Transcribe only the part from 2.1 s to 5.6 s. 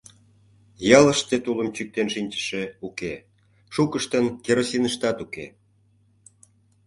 шинчыше уке, шукыштын керосиныштат уке.